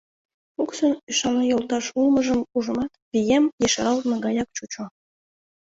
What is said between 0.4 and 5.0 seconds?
Фуксын ӱшанле йолташ улмыжым ужымат, вием ешаралтме гаяк чучо.